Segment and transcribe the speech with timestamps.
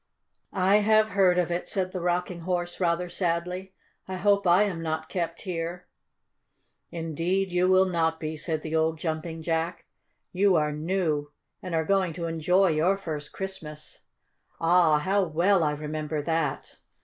[0.51, 3.75] "I have heard of it," said the Rocking Horse rather sadly.
[4.07, 5.85] "I hope I am not kept here."
[6.89, 9.85] "Indeed you will not be," said the old Jumping Jack.
[10.31, 13.99] "You are new, and are going to enjoy your first Christmas!
[14.59, 16.79] Ah, how well I remember that!